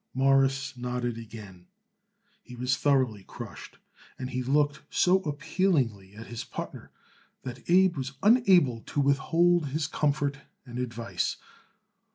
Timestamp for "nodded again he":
0.75-2.55